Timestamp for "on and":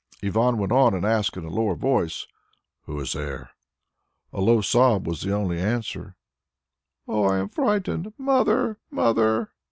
0.71-1.05